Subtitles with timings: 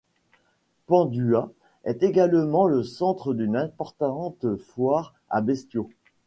[0.87, 1.51] Pandua
[1.83, 5.91] est d’également le centre d’une importante foire à bestiaux.